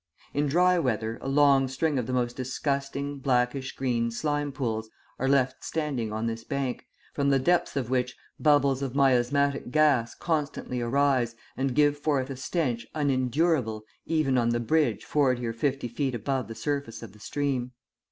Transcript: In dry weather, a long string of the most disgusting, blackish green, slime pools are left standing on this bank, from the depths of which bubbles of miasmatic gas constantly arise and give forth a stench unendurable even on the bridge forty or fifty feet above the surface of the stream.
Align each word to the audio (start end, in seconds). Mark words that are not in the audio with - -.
In 0.33 0.47
dry 0.47 0.79
weather, 0.79 1.19
a 1.21 1.27
long 1.27 1.67
string 1.67 1.99
of 1.99 2.07
the 2.07 2.11
most 2.11 2.35
disgusting, 2.35 3.19
blackish 3.19 3.75
green, 3.75 4.09
slime 4.09 4.51
pools 4.51 4.89
are 5.19 5.27
left 5.27 5.63
standing 5.63 6.11
on 6.11 6.25
this 6.25 6.43
bank, 6.43 6.87
from 7.13 7.29
the 7.29 7.37
depths 7.37 7.75
of 7.75 7.91
which 7.91 8.15
bubbles 8.39 8.81
of 8.81 8.95
miasmatic 8.95 9.69
gas 9.69 10.15
constantly 10.15 10.81
arise 10.81 11.35
and 11.55 11.75
give 11.75 11.99
forth 11.99 12.31
a 12.31 12.35
stench 12.35 12.87
unendurable 12.95 13.83
even 14.07 14.39
on 14.39 14.49
the 14.49 14.59
bridge 14.59 15.05
forty 15.05 15.45
or 15.45 15.53
fifty 15.53 15.87
feet 15.87 16.15
above 16.15 16.47
the 16.47 16.55
surface 16.55 17.03
of 17.03 17.13
the 17.13 17.19
stream. 17.19 17.71